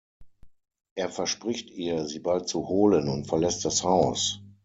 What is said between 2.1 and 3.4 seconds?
bald zu holen, und